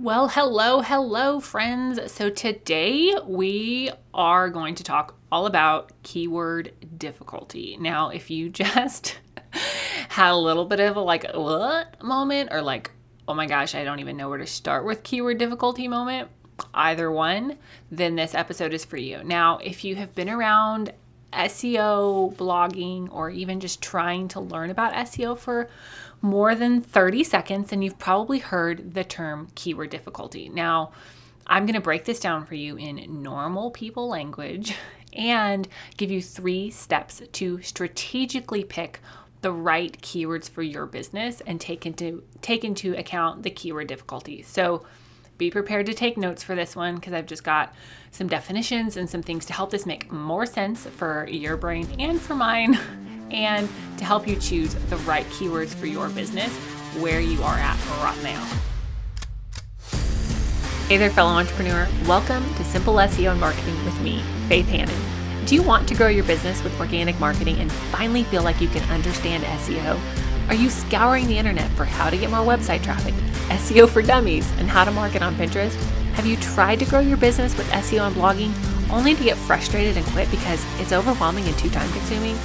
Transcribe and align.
Well, 0.00 0.26
hello, 0.26 0.80
hello, 0.80 1.38
friends. 1.38 2.10
So 2.10 2.28
today 2.28 3.14
we 3.24 3.92
are 4.12 4.50
going 4.50 4.74
to 4.74 4.82
talk 4.82 5.14
all 5.30 5.46
about 5.46 5.92
keyword 6.02 6.72
difficulty. 6.98 7.76
Now, 7.78 8.08
if 8.08 8.28
you 8.28 8.48
just 8.50 9.18
had 10.08 10.32
a 10.32 10.36
little 10.36 10.64
bit 10.64 10.80
of 10.80 10.96
a 10.96 11.00
like, 11.00 11.30
what 11.32 12.02
moment, 12.02 12.48
or 12.52 12.60
like, 12.60 12.90
oh 13.28 13.34
my 13.34 13.46
gosh, 13.46 13.76
I 13.76 13.84
don't 13.84 14.00
even 14.00 14.16
know 14.16 14.28
where 14.28 14.38
to 14.38 14.48
start 14.48 14.84
with 14.84 15.04
keyword 15.04 15.38
difficulty 15.38 15.86
moment, 15.86 16.28
either 16.74 17.08
one, 17.12 17.56
then 17.88 18.16
this 18.16 18.34
episode 18.34 18.74
is 18.74 18.84
for 18.84 18.96
you. 18.96 19.22
Now, 19.22 19.58
if 19.58 19.84
you 19.84 19.94
have 19.94 20.12
been 20.12 20.28
around 20.28 20.92
SEO, 21.32 22.34
blogging, 22.34 23.08
or 23.12 23.30
even 23.30 23.60
just 23.60 23.80
trying 23.80 24.26
to 24.28 24.40
learn 24.40 24.70
about 24.70 24.92
SEO 24.94 25.38
for 25.38 25.68
more 26.24 26.54
than 26.54 26.80
30 26.80 27.22
seconds, 27.22 27.70
and 27.70 27.84
you've 27.84 27.98
probably 27.98 28.38
heard 28.38 28.94
the 28.94 29.04
term 29.04 29.48
keyword 29.54 29.90
difficulty. 29.90 30.48
Now, 30.48 30.90
I'm 31.46 31.66
going 31.66 31.74
to 31.74 31.82
break 31.82 32.06
this 32.06 32.18
down 32.18 32.46
for 32.46 32.54
you 32.54 32.76
in 32.76 33.22
normal 33.22 33.70
people 33.70 34.08
language 34.08 34.74
and 35.12 35.68
give 35.98 36.10
you 36.10 36.22
three 36.22 36.70
steps 36.70 37.20
to 37.32 37.60
strategically 37.60 38.64
pick 38.64 39.00
the 39.42 39.52
right 39.52 40.00
keywords 40.00 40.48
for 40.48 40.62
your 40.62 40.86
business 40.86 41.42
and 41.46 41.60
take 41.60 41.84
into 41.84 42.24
take 42.40 42.64
into 42.64 42.94
account 42.96 43.42
the 43.42 43.50
keyword 43.50 43.88
difficulty. 43.88 44.40
So 44.40 44.86
be 45.36 45.50
prepared 45.50 45.84
to 45.86 45.94
take 45.94 46.16
notes 46.16 46.42
for 46.42 46.54
this 46.54 46.74
one 46.74 46.94
because 46.94 47.12
I've 47.12 47.26
just 47.26 47.44
got 47.44 47.74
some 48.10 48.28
definitions 48.28 48.96
and 48.96 49.10
some 49.10 49.22
things 49.22 49.44
to 49.46 49.52
help 49.52 49.70
this 49.70 49.84
make 49.84 50.10
more 50.10 50.46
sense 50.46 50.86
for 50.86 51.28
your 51.28 51.58
brain 51.58 51.86
and 51.98 52.18
for 52.18 52.34
mine 52.34 52.78
and 53.34 53.68
to 53.98 54.04
help 54.04 54.26
you 54.26 54.36
choose 54.36 54.74
the 54.74 54.96
right 54.98 55.26
keywords 55.26 55.74
for 55.74 55.86
your 55.86 56.08
business 56.08 56.52
where 57.00 57.20
you 57.20 57.42
are 57.42 57.56
at 57.56 57.76
right 58.02 58.22
now. 58.22 58.42
Hey 60.88 60.98
there, 60.98 61.10
fellow 61.10 61.32
entrepreneur. 61.32 61.88
Welcome 62.06 62.44
to 62.54 62.64
Simple 62.64 62.94
SEO 62.94 63.32
and 63.32 63.40
Marketing 63.40 63.84
with 63.84 64.00
me, 64.00 64.22
Faith 64.48 64.68
Hanan. 64.68 64.94
Do 65.46 65.54
you 65.54 65.62
want 65.62 65.88
to 65.88 65.94
grow 65.94 66.08
your 66.08 66.24
business 66.24 66.62
with 66.62 66.78
organic 66.78 67.18
marketing 67.18 67.58
and 67.58 67.72
finally 67.72 68.22
feel 68.24 68.42
like 68.42 68.60
you 68.60 68.68
can 68.68 68.88
understand 68.90 69.44
SEO? 69.44 69.98
Are 70.48 70.54
you 70.54 70.70
scouring 70.70 71.26
the 71.26 71.38
internet 71.38 71.70
for 71.72 71.84
how 71.84 72.10
to 72.10 72.16
get 72.16 72.30
more 72.30 72.40
website 72.40 72.82
traffic, 72.82 73.14
SEO 73.48 73.88
for 73.88 74.02
dummies, 74.02 74.50
and 74.58 74.68
how 74.68 74.84
to 74.84 74.90
market 74.90 75.22
on 75.22 75.34
Pinterest? 75.34 75.74
Have 76.14 76.26
you 76.26 76.36
tried 76.36 76.78
to 76.80 76.84
grow 76.84 77.00
your 77.00 77.16
business 77.16 77.56
with 77.56 77.68
SEO 77.70 78.06
and 78.06 78.14
blogging 78.14 78.52
only 78.90 79.14
to 79.14 79.24
get 79.24 79.36
frustrated 79.36 79.96
and 79.96 80.06
quit 80.08 80.30
because 80.30 80.64
it's 80.78 80.92
overwhelming 80.92 81.44
and 81.46 81.58
too 81.58 81.70
time 81.70 81.90
consuming? 81.92 82.36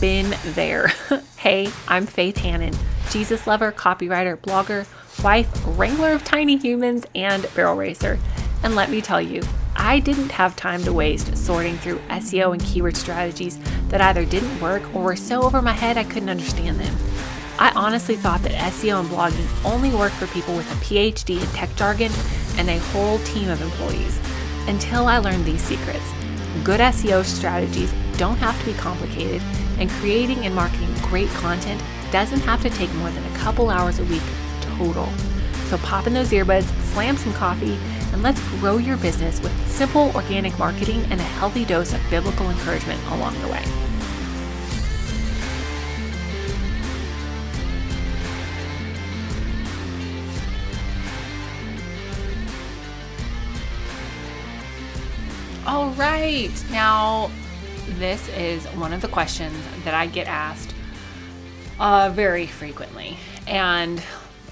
Been 0.00 0.34
there. 0.44 0.88
hey, 1.36 1.70
I'm 1.86 2.06
Faith 2.06 2.38
Hanan, 2.38 2.74
Jesus 3.10 3.46
lover, 3.46 3.70
copywriter, 3.70 4.36
blogger, 4.36 4.84
wife, 5.22 5.48
wrangler 5.78 6.12
of 6.12 6.24
tiny 6.24 6.56
humans, 6.56 7.06
and 7.14 7.46
barrel 7.54 7.76
racer. 7.76 8.18
And 8.62 8.74
let 8.74 8.90
me 8.90 9.00
tell 9.00 9.22
you, 9.22 9.42
I 9.76 10.00
didn't 10.00 10.32
have 10.32 10.56
time 10.56 10.82
to 10.84 10.92
waste 10.92 11.36
sorting 11.36 11.78
through 11.78 12.00
SEO 12.10 12.52
and 12.52 12.62
keyword 12.62 12.96
strategies 12.96 13.58
that 13.88 14.00
either 14.00 14.24
didn't 14.24 14.60
work 14.60 14.82
or 14.94 15.02
were 15.02 15.16
so 15.16 15.42
over 15.42 15.62
my 15.62 15.72
head 15.72 15.96
I 15.96 16.04
couldn't 16.04 16.30
understand 16.30 16.80
them. 16.80 16.94
I 17.58 17.72
honestly 17.76 18.16
thought 18.16 18.42
that 18.42 18.72
SEO 18.72 19.00
and 19.00 19.08
blogging 19.08 19.64
only 19.64 19.94
worked 19.94 20.16
for 20.16 20.26
people 20.26 20.56
with 20.56 20.70
a 20.72 20.84
PhD 20.84 21.40
in 21.40 21.46
tech 21.48 21.74
jargon 21.76 22.12
and 22.58 22.68
a 22.68 22.78
whole 22.78 23.18
team 23.20 23.48
of 23.48 23.62
employees 23.62 24.18
until 24.66 25.06
I 25.06 25.18
learned 25.18 25.44
these 25.44 25.62
secrets. 25.62 26.04
Good 26.64 26.80
SEO 26.80 27.24
strategies 27.24 27.92
don't 28.16 28.38
have 28.38 28.58
to 28.60 28.66
be 28.66 28.74
complicated 28.74 29.40
and 29.78 29.90
creating 29.90 30.44
and 30.46 30.54
marketing 30.54 30.92
great 31.02 31.28
content 31.30 31.82
doesn't 32.10 32.40
have 32.40 32.62
to 32.62 32.70
take 32.70 32.92
more 32.94 33.10
than 33.10 33.24
a 33.24 33.36
couple 33.38 33.70
hours 33.70 33.98
a 33.98 34.04
week 34.04 34.22
total. 34.60 35.08
So 35.68 35.78
pop 35.78 36.06
in 36.06 36.14
those 36.14 36.30
earbuds, 36.30 36.64
slam 36.92 37.16
some 37.16 37.32
coffee, 37.32 37.78
and 38.12 38.22
let's 38.22 38.40
grow 38.58 38.78
your 38.78 38.96
business 38.96 39.40
with 39.40 39.52
simple 39.68 40.10
organic 40.14 40.58
marketing 40.58 41.04
and 41.10 41.20
a 41.20 41.24
healthy 41.24 41.64
dose 41.64 41.92
of 41.92 42.00
biblical 42.08 42.48
encouragement 42.48 43.00
along 43.08 43.40
the 43.42 43.48
way. 43.48 43.64
All 55.66 55.90
right, 55.90 56.52
now 56.70 57.30
this 57.94 58.28
is 58.30 58.64
one 58.68 58.92
of 58.92 59.00
the 59.00 59.08
questions 59.08 59.56
that 59.84 59.94
I 59.94 60.06
get 60.06 60.26
asked 60.26 60.74
uh, 61.78 62.10
very 62.12 62.46
frequently. 62.46 63.16
And 63.46 64.02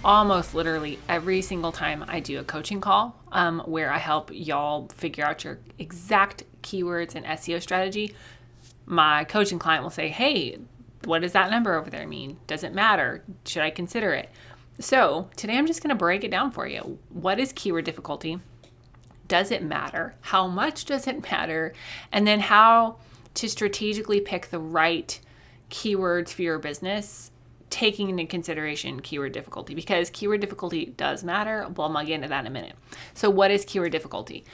almost 0.04 0.54
literally 0.54 0.98
every 1.08 1.42
single 1.42 1.72
time 1.72 2.04
I 2.06 2.20
do 2.20 2.38
a 2.38 2.44
coaching 2.44 2.80
call 2.80 3.18
um, 3.32 3.60
where 3.60 3.90
I 3.90 3.98
help 3.98 4.30
y'all 4.32 4.88
figure 4.94 5.24
out 5.24 5.44
your 5.44 5.58
exact 5.78 6.44
keywords 6.62 7.14
and 7.14 7.26
SEO 7.26 7.60
strategy, 7.60 8.14
my 8.86 9.24
coaching 9.24 9.58
client 9.58 9.82
will 9.82 9.90
say, 9.90 10.08
Hey, 10.08 10.58
what 11.04 11.22
does 11.22 11.32
that 11.32 11.50
number 11.50 11.74
over 11.74 11.90
there 11.90 12.06
mean? 12.06 12.38
Does 12.46 12.62
it 12.62 12.72
matter? 12.72 13.24
Should 13.46 13.62
I 13.62 13.70
consider 13.70 14.12
it? 14.12 14.30
So 14.78 15.28
today 15.36 15.56
I'm 15.56 15.66
just 15.66 15.82
going 15.82 15.90
to 15.90 15.94
break 15.94 16.24
it 16.24 16.30
down 16.30 16.50
for 16.50 16.66
you. 16.66 16.98
What 17.10 17.38
is 17.38 17.52
keyword 17.52 17.84
difficulty? 17.84 18.40
Does 19.26 19.50
it 19.50 19.62
matter? 19.62 20.14
How 20.20 20.46
much 20.46 20.84
does 20.84 21.06
it 21.06 21.30
matter? 21.30 21.72
And 22.12 22.26
then 22.26 22.40
how 22.40 22.96
to 23.34 23.48
strategically 23.48 24.20
pick 24.20 24.50
the 24.50 24.58
right 24.58 25.20
keywords 25.70 26.30
for 26.30 26.42
your 26.42 26.58
business, 26.58 27.30
taking 27.70 28.08
into 28.08 28.26
consideration 28.26 29.00
keyword 29.00 29.32
difficulty 29.32 29.74
because 29.74 30.08
keyword 30.10 30.40
difficulty 30.40 30.86
does 30.96 31.24
matter. 31.24 31.66
Well, 31.76 31.88
gonna 31.88 32.04
get 32.04 32.14
into 32.14 32.28
that 32.28 32.40
in 32.40 32.46
a 32.46 32.50
minute. 32.50 32.76
So, 33.14 33.28
what 33.30 33.50
is 33.50 33.64
keyword 33.64 33.92
difficulty? 33.92 34.44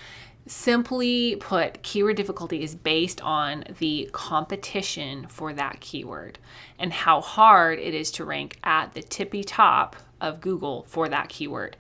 Simply 0.46 1.36
put, 1.36 1.82
keyword 1.82 2.16
difficulty 2.16 2.62
is 2.62 2.74
based 2.74 3.20
on 3.20 3.64
the 3.78 4.08
competition 4.12 5.26
for 5.28 5.52
that 5.52 5.80
keyword 5.80 6.38
and 6.78 6.92
how 6.92 7.20
hard 7.20 7.78
it 7.78 7.92
is 7.92 8.10
to 8.12 8.24
rank 8.24 8.58
at 8.64 8.94
the 8.94 9.02
tippy 9.02 9.44
top 9.44 9.96
of 10.20 10.40
Google 10.40 10.84
for 10.88 11.08
that 11.08 11.28
keyword. 11.28 11.76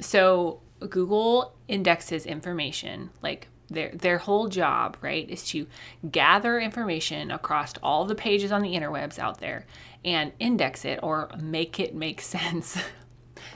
So, 0.00 0.60
Google 0.88 1.54
indexes 1.66 2.26
information 2.26 3.10
like 3.22 3.48
their 3.68 3.90
their 3.90 4.18
whole 4.18 4.48
job, 4.48 4.96
right, 5.00 5.28
is 5.28 5.46
to 5.48 5.66
gather 6.10 6.58
information 6.58 7.30
across 7.30 7.74
all 7.82 8.04
the 8.04 8.14
pages 8.14 8.52
on 8.52 8.62
the 8.62 8.74
interwebs 8.74 9.18
out 9.18 9.40
there 9.40 9.66
and 10.04 10.32
index 10.38 10.84
it 10.84 11.00
or 11.02 11.30
make 11.40 11.80
it 11.80 11.94
make 11.94 12.20
sense 12.20 12.78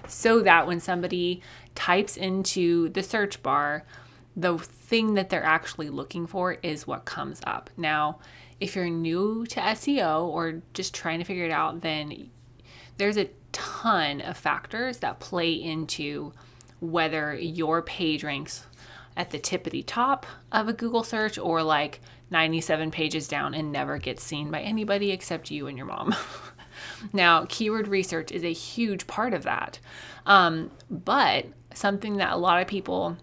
so 0.07 0.41
that 0.41 0.67
when 0.67 0.81
somebody 0.81 1.43
types 1.75 2.17
into 2.17 2.89
the 2.91 3.03
search 3.03 3.43
bar, 3.43 3.85
the 4.37 4.59
thing 4.59 5.15
that 5.15 5.31
they're 5.31 5.45
actually 5.45 5.91
looking 5.91 6.27
for 6.27 6.55
is 6.63 6.87
what 6.87 7.05
comes 7.05 7.41
up. 7.45 7.71
Now, 7.77 8.19
if 8.61 8.75
you're 8.75 8.89
new 8.89 9.47
to 9.47 9.61
SEO 9.61 10.27
or 10.27 10.63
just 10.75 10.95
trying 10.95 11.19
to 11.19 11.25
figure 11.25 11.45
it 11.45 11.51
out, 11.51 11.83
then 11.83 12.31
there's 12.97 13.17
a 13.17 13.31
ton 13.53 14.21
of 14.21 14.37
factors 14.37 14.99
that 14.99 15.21
play 15.21 15.53
into 15.53 16.33
whether 16.81 17.35
your 17.35 17.83
page 17.83 18.23
ranks 18.23 18.67
at 19.19 19.31
the 19.31 19.39
tippity 19.39 19.83
top 19.85 20.25
of 20.53 20.69
a 20.69 20.73
Google 20.73 21.03
search 21.03 21.37
or 21.37 21.63
like 21.63 22.01
97 22.31 22.93
pages 22.93 23.27
down 23.27 23.53
and 23.53 23.73
never 23.73 23.99
gets 23.99 24.23
seen 24.23 24.51
by 24.51 24.61
anybody 24.61 25.11
except 25.11 25.51
you 25.51 25.67
and 25.67 25.77
your 25.77 25.87
mom. 25.87 26.15
now, 27.13 27.45
keyword 27.49 27.89
research 27.89 28.31
is 28.31 28.45
a 28.45 28.53
huge 28.53 29.09
part 29.09 29.35
of 29.35 29.43
that. 29.43 29.81
Um, 30.25 30.71
but 30.89 31.47
something 31.75 32.19
that 32.19 32.33
a 32.33 32.37
lot 32.37 32.63
of 32.63 32.69
people 32.69 33.17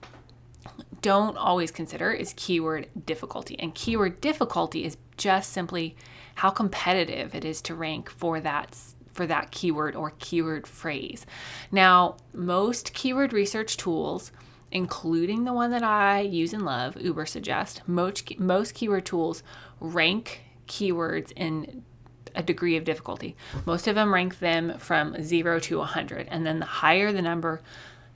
don't 1.01 1.37
always 1.37 1.71
consider 1.71 2.11
is 2.11 2.33
keyword 2.35 2.87
difficulty. 3.05 3.57
And 3.57 3.73
keyword 3.73 4.19
difficulty 4.19 4.83
is 4.83 4.97
just 5.15 5.53
simply 5.53 5.95
how 6.35 6.49
competitive 6.49 7.33
it 7.33 7.45
is 7.45 7.61
to 7.61 7.75
rank 7.75 8.09
for 8.09 8.41
that 8.41 8.77
for 9.13 9.25
that 9.25 9.49
keyword 9.49 9.95
or 9.95 10.11
keyword 10.19 10.67
phrase. 10.67 11.25
Now, 11.71 12.17
most 12.33 12.93
keyword 12.93 13.31
research 13.31 13.77
tools 13.77 14.33
including 14.75 15.45
the 15.45 15.53
one 15.53 15.71
that 15.71 15.83
I 15.83 16.19
use 16.19 16.51
and 16.51 16.65
love, 16.65 16.95
Ubersuggest, 16.95 17.87
most, 17.87 18.37
most 18.37 18.73
keyword 18.73 19.05
tools 19.05 19.41
rank 19.79 20.41
keywords 20.67 21.31
in 21.31 21.85
a 22.35 22.43
degree 22.43 22.75
of 22.75 22.83
difficulty. 22.83 23.37
Most 23.65 23.87
of 23.87 23.95
them 23.95 24.13
rank 24.13 24.39
them 24.39 24.77
from 24.77 25.23
0 25.23 25.61
to 25.61 25.77
100, 25.77 26.27
and 26.29 26.45
then 26.45 26.59
the 26.59 26.65
higher 26.65 27.13
the 27.13 27.21
number, 27.21 27.61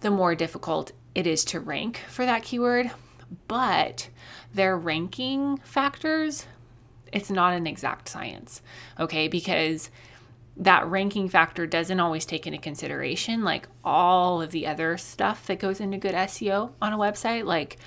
the 0.02 0.12
more 0.12 0.36
difficult 0.36 0.92
it 1.16 1.26
is 1.26 1.46
to 1.46 1.62
rank 1.62 2.02
for 2.10 2.26
that 2.26 2.44
keyword. 2.44 2.92
But 3.48 4.10
their 4.54 4.78
ranking 4.78 5.60
factors, 5.64 6.46
it's 7.14 7.32
not 7.32 7.54
an 7.54 7.68
exact 7.68 8.10
science, 8.10 8.62
okay? 9.00 9.30
Because 9.30 9.90
that 10.60 10.86
ranking 10.88 11.30
factor 11.30 11.66
doesn't 11.66 12.00
always 12.00 12.26
take 12.26 12.46
into 12.46 12.60
consideration 12.60 13.44
like 13.44 13.68
all 13.84 14.42
of 14.42 14.52
the 14.52 14.68
other 14.68 14.98
stuff 14.98 15.48
that 15.48 15.58
goes 15.58 15.80
into 15.80 15.98
good 15.98 16.14
SEO 16.14 16.72
on 16.82 16.94
a 16.94 16.98
website, 16.98 17.46
like 17.46 17.78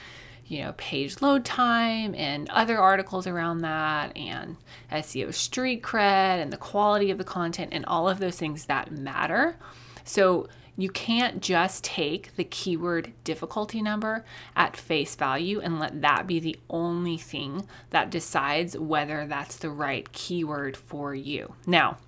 you 0.47 0.63
know, 0.63 0.75
page 0.77 1.23
load 1.23 1.45
time 1.45 2.15
and 2.15 2.49
other 2.51 2.79
articles 2.79 3.27
around 3.27 3.59
that, 3.59 4.17
and 4.17 4.57
SEO 4.91 5.33
street 5.33 5.83
cred 5.83 6.43
and 6.43 6.53
the 6.53 6.57
quality 6.57 7.11
of 7.11 7.19
the 7.19 7.25
content, 7.25 7.71
and 7.73 7.87
all 7.87 8.09
of 8.09 8.19
those 8.19 8.37
things 8.37 8.67
that 8.67 8.91
matter. 8.91 9.57
So, 10.05 10.49
you 10.77 10.89
can't 10.89 11.43
just 11.43 11.85
take 11.85 12.35
the 12.37 12.45
keyword 12.45 13.13
difficulty 13.25 13.83
number 13.83 14.25
at 14.57 14.77
face 14.77 15.15
value 15.15 15.61
and 15.61 15.79
let 15.79 16.01
that 16.01 16.27
be 16.27 16.41
the 16.41 16.59
only 16.71 17.19
thing 17.19 17.69
that 17.91 18.11
decides 18.11 18.77
whether 18.79 19.27
that's 19.27 19.57
the 19.57 19.69
right 19.69 20.11
keyword 20.13 20.77
for 20.77 21.15
you. 21.15 21.55
Now, 21.67 21.99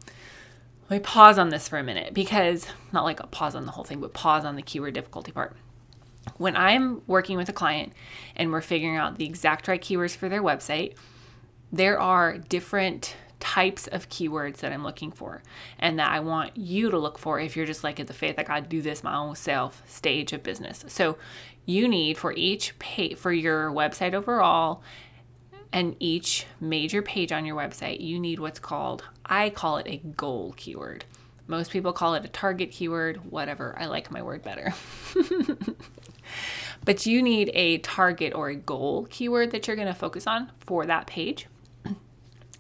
let 0.91 0.97
me 0.99 1.01
pause 1.01 1.39
on 1.39 1.49
this 1.49 1.69
for 1.69 1.79
a 1.79 1.83
minute 1.83 2.13
because 2.13 2.67
not 2.93 3.05
like 3.05 3.21
a 3.21 3.27
pause 3.27 3.55
on 3.55 3.65
the 3.65 3.73
whole 3.73 3.85
thing, 3.85 4.01
but 4.01 4.13
pause 4.13 4.45
on 4.45 4.57
the 4.57 4.63
keyword 4.63 4.95
difficulty 4.95 5.33
part. 5.33 5.57
When 6.37 6.57
I'm 6.57 7.03
working 7.07 7.37
with 7.37 7.49
a 7.49 7.53
client 7.53 7.93
and 8.37 8.51
we're 8.51 8.61
figuring 8.61 8.97
out 8.97 9.19
the 9.19 9.25
exact 9.25 9.69
right 9.69 9.81
keywords 9.81 10.17
for 10.17 10.29
their 10.29 10.43
website, 10.43 10.95
there 11.73 11.99
are 11.99 12.39
different 12.39 13.17
types 13.41 13.87
of 13.89 14.09
keywords 14.09 14.59
that 14.59 14.73
I'm 14.73 14.85
looking 14.85 15.11
for 15.11 15.43
and 15.79 15.99
that 15.99 16.11
I 16.11 16.21
want 16.21 16.57
you 16.57 16.91
to 16.91 16.99
look 16.99 17.19
for 17.19 17.39
if 17.39 17.57
you're 17.57 17.67
just 17.67 17.85
like 17.85 18.01
at 18.01 18.07
the 18.07 18.15
faith 18.15 18.39
I 18.39 18.43
gotta 18.43 18.67
do 18.67 18.81
this 18.81 19.05
my 19.05 19.15
own 19.15 19.37
self 19.37 19.83
stage 19.87 20.33
of 20.33 20.43
business. 20.43 20.85
So 20.89 21.19
you 21.67 21.89
need 21.89 22.17
for 22.17 22.33
each 22.33 22.79
page 22.79 23.17
for 23.17 23.33
your 23.33 23.71
website 23.71 24.15
overall 24.15 24.83
and 25.73 25.97
each 25.99 26.47
major 26.61 27.03
page 27.03 27.33
on 27.33 27.45
your 27.45 27.57
website, 27.57 28.01
you 28.01 28.21
need 28.21 28.39
what's 28.39 28.61
called, 28.61 29.03
I 29.27 29.51
call 29.51 29.79
it 29.79 29.87
a 29.87 29.97
goal 29.97 30.55
keyword. 30.57 31.05
Most 31.47 31.71
people 31.71 31.93
call 31.93 32.15
it 32.15 32.25
a 32.25 32.29
target 32.29 32.71
keyword, 32.71 33.31
whatever. 33.31 33.77
I 33.79 33.87
like 33.87 34.11
my 34.11 34.23
word 34.23 34.43
better. 34.43 34.73
but 36.85 37.05
you 37.07 37.23
need 37.23 37.51
a 37.55 37.79
target 37.79 38.35
or 38.35 38.49
a 38.49 38.57
goal 38.57 39.07
keyword 39.11 39.51
that 39.51 39.67
you're 39.67 39.77
going 39.77 39.89
to 39.89 39.95
focus 39.95 40.27
on 40.27 40.51
for 40.61 40.87
that 40.87 41.07
page. 41.07 41.47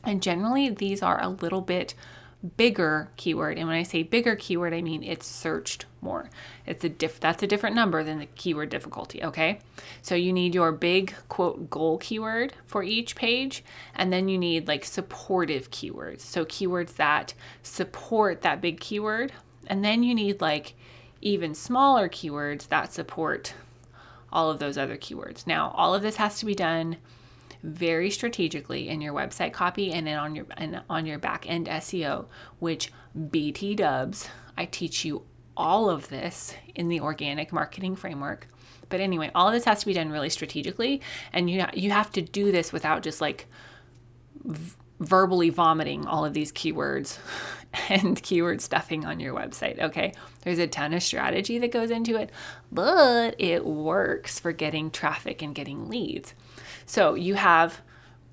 And 0.06 0.22
generally, 0.22 0.69
these 0.69 1.02
are 1.02 1.19
a 1.19 1.31
little 1.31 1.62
bit 1.62 1.94
bigger 2.58 3.08
keyword. 3.17 3.58
And 3.58 3.67
when 3.67 3.76
I 3.76 3.84
say 3.84 4.02
bigger 4.02 4.37
keyword, 4.37 4.75
I 4.75 4.82
mean 4.82 5.02
it's 5.02 5.26
searched 5.26 5.87
more. 6.05 6.31
It's 6.67 6.85
a 6.85 6.89
diff 6.89 7.19
that's 7.19 7.43
a 7.43 7.47
different 7.47 7.75
number 7.75 8.05
than 8.05 8.19
the 8.21 8.27
keyword 8.27 8.69
difficulty, 8.69 9.25
okay? 9.25 9.59
So 10.03 10.15
you 10.15 10.33
need 10.33 10.55
your 10.55 10.71
big 10.71 11.15
quote 11.29 11.71
goal 11.71 11.99
keyword 11.99 12.55
for 12.67 12.83
each 12.83 13.17
page, 13.17 13.65
and 13.95 14.12
then 14.12 14.29
you 14.29 14.39
need 14.39 14.69
like 14.69 14.85
supportive 14.85 15.71
keywords. 15.71 16.21
So 16.21 16.45
keywords 16.45 16.95
that 16.97 17.35
support 17.62 18.43
that 18.43 18.61
big 18.61 18.79
keyword, 18.81 19.33
and 19.67 19.85
then 19.85 20.03
you 20.03 20.15
need 20.15 20.41
like 20.41 20.75
even 21.21 21.55
smaller 21.55 22.09
keywords 22.09 22.69
that 22.69 22.93
support 22.93 23.55
all 24.31 24.51
of 24.51 24.59
those 24.59 24.77
other 24.77 24.97
keywords. 24.97 25.47
Now, 25.47 25.73
all 25.77 25.95
of 25.95 26.03
this 26.03 26.17
has 26.17 26.39
to 26.41 26.47
be 26.47 26.55
done 26.55 26.99
very 27.62 28.11
strategically 28.11 28.91
in 28.91 29.01
your 29.01 29.15
website 29.15 29.55
copy 29.55 29.91
and 29.91 30.06
then 30.06 30.19
on 30.19 30.35
your 30.35 30.45
and 30.56 30.83
on 30.91 31.06
your 31.06 31.19
back 31.19 31.49
end 31.49 31.67
SEO, 31.67 32.27
which 32.59 32.93
BT 33.31 33.75
dubs. 33.75 34.29
I 34.56 34.67
teach 34.67 35.05
you 35.05 35.23
all 35.56 35.89
of 35.89 36.09
this 36.09 36.55
in 36.75 36.89
the 36.89 37.01
organic 37.01 37.53
marketing 37.53 37.97
framework. 37.97 38.49
But 38.89 39.01
anyway, 39.01 39.31
all 39.35 39.51
this 39.51 39.65
has 39.65 39.81
to 39.81 39.87
be 39.87 39.95
done 39.95 40.11
really 40.11 40.31
strategically, 40.31 41.01
and 41.33 41.51
you 41.51 41.65
you 41.73 41.91
have 41.91 42.11
to 42.12 42.23
do 42.23 42.53
this 42.53 42.73
without 42.73 43.03
just 43.03 43.21
like 43.21 43.47
v- 44.45 44.75
verbally 45.01 45.51
vomiting 45.51 46.06
all 46.06 46.25
of 46.25 46.35
these 46.35 46.53
keywords 46.53 47.19
and 47.89 48.23
keyword 48.23 48.61
stuffing 48.61 49.05
on 49.05 49.21
your 49.21 49.35
website. 49.35 49.81
Okay, 49.81 50.12
there's 50.43 50.59
a 50.59 50.67
ton 50.67 50.95
of 50.95 51.03
strategy 51.03 51.59
that 51.59 51.73
goes 51.73 51.91
into 51.91 52.17
it, 52.17 52.31
but 52.71 53.35
it 53.39 53.65
works 53.65 54.39
for 54.39 54.53
getting 54.53 54.91
traffic 54.91 55.43
and 55.43 55.55
getting 55.55 55.89
leads. 55.89 56.35
So 56.87 57.15
you 57.15 57.35
have, 57.35 57.81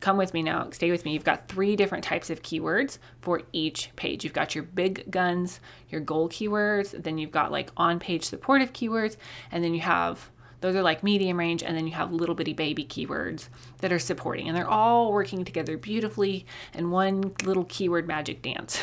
come 0.01 0.17
with 0.17 0.33
me 0.33 0.43
now, 0.43 0.69
stay 0.71 0.91
with 0.91 1.05
me. 1.05 1.13
You've 1.13 1.23
got 1.23 1.47
three 1.47 1.75
different 1.75 2.03
types 2.03 2.29
of 2.29 2.41
keywords 2.41 2.97
for 3.21 3.41
each 3.53 3.91
page. 3.95 4.23
You've 4.23 4.33
got 4.33 4.55
your 4.55 4.65
big 4.65 5.09
guns, 5.09 5.59
your 5.89 6.01
goal 6.01 6.27
keywords, 6.27 7.01
then 7.03 7.17
you've 7.17 7.31
got 7.31 7.51
like 7.51 7.69
on 7.77 7.99
page 7.99 8.25
supportive 8.25 8.73
keywords, 8.73 9.15
and 9.51 9.63
then 9.63 9.73
you 9.73 9.81
have 9.81 10.29
those 10.61 10.75
are 10.75 10.83
like 10.83 11.03
medium 11.03 11.39
range, 11.39 11.63
and 11.63 11.75
then 11.75 11.87
you 11.87 11.93
have 11.93 12.13
little 12.13 12.35
bitty 12.35 12.53
baby 12.53 12.85
keywords 12.85 13.47
that 13.79 13.91
are 13.91 13.99
supporting, 13.99 14.47
and 14.47 14.55
they're 14.55 14.69
all 14.69 15.11
working 15.11 15.43
together 15.43 15.75
beautifully 15.75 16.45
in 16.75 16.91
one 16.91 17.33
little 17.43 17.65
keyword 17.65 18.07
magic 18.07 18.43
dance. 18.43 18.79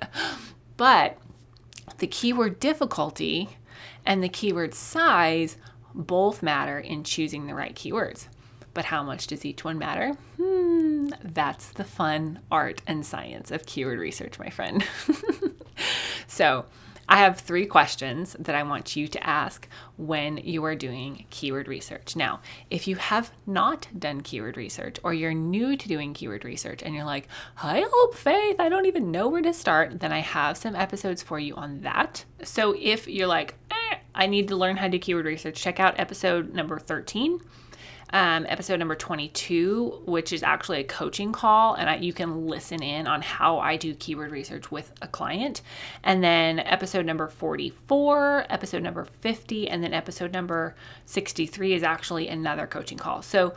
but 0.76 1.18
the 1.98 2.06
keyword 2.06 2.60
difficulty 2.60 3.48
and 4.06 4.22
the 4.22 4.28
keyword 4.28 4.74
size 4.74 5.56
both 5.92 6.40
matter 6.40 6.78
in 6.78 7.02
choosing 7.02 7.46
the 7.46 7.54
right 7.54 7.74
keywords. 7.74 8.28
But 8.78 8.84
how 8.84 9.02
much 9.02 9.26
does 9.26 9.44
each 9.44 9.64
one 9.64 9.76
matter? 9.76 10.12
Hmm, 10.36 11.08
that's 11.20 11.70
the 11.70 11.82
fun 11.82 12.38
art 12.48 12.80
and 12.86 13.04
science 13.04 13.50
of 13.50 13.66
keyword 13.66 13.98
research, 13.98 14.38
my 14.38 14.50
friend. 14.50 14.86
so, 16.28 16.64
I 17.08 17.16
have 17.16 17.40
three 17.40 17.66
questions 17.66 18.36
that 18.38 18.54
I 18.54 18.62
want 18.62 18.94
you 18.94 19.08
to 19.08 19.26
ask 19.26 19.66
when 19.96 20.36
you 20.36 20.64
are 20.64 20.76
doing 20.76 21.26
keyword 21.28 21.66
research. 21.66 22.14
Now, 22.14 22.38
if 22.70 22.86
you 22.86 22.94
have 22.94 23.32
not 23.48 23.88
done 23.98 24.20
keyword 24.20 24.56
research 24.56 24.98
or 25.02 25.12
you're 25.12 25.34
new 25.34 25.76
to 25.76 25.88
doing 25.88 26.14
keyword 26.14 26.44
research 26.44 26.80
and 26.80 26.94
you're 26.94 27.04
like, 27.04 27.26
I 27.60 27.84
hope 27.84 28.14
Faith, 28.14 28.60
I 28.60 28.68
don't 28.68 28.86
even 28.86 29.10
know 29.10 29.26
where 29.26 29.42
to 29.42 29.52
start, 29.52 29.98
then 29.98 30.12
I 30.12 30.20
have 30.20 30.56
some 30.56 30.76
episodes 30.76 31.20
for 31.20 31.40
you 31.40 31.56
on 31.56 31.80
that. 31.80 32.24
So 32.44 32.76
if 32.78 33.08
you're 33.08 33.26
like, 33.26 33.56
eh, 33.72 33.96
I 34.14 34.28
need 34.28 34.46
to 34.46 34.56
learn 34.56 34.76
how 34.76 34.84
to 34.84 34.92
do 34.92 35.00
keyword 35.00 35.26
research, 35.26 35.60
check 35.60 35.80
out 35.80 35.98
episode 35.98 36.54
number 36.54 36.78
13 36.78 37.40
um, 38.10 38.46
episode 38.48 38.78
number 38.78 38.94
22, 38.94 40.02
which 40.06 40.32
is 40.32 40.42
actually 40.42 40.80
a 40.80 40.84
coaching 40.84 41.32
call, 41.32 41.74
and 41.74 41.90
I, 41.90 41.96
you 41.96 42.12
can 42.12 42.46
listen 42.46 42.82
in 42.82 43.06
on 43.06 43.22
how 43.22 43.58
I 43.58 43.76
do 43.76 43.94
keyword 43.94 44.30
research 44.30 44.70
with 44.70 44.92
a 45.02 45.08
client. 45.08 45.62
And 46.02 46.24
then 46.24 46.58
episode 46.60 47.04
number 47.04 47.28
44, 47.28 48.46
episode 48.48 48.82
number 48.82 49.04
50, 49.20 49.68
and 49.68 49.82
then 49.82 49.92
episode 49.92 50.32
number 50.32 50.74
63 51.06 51.74
is 51.74 51.82
actually 51.82 52.28
another 52.28 52.66
coaching 52.66 52.98
call. 52.98 53.22
So 53.22 53.54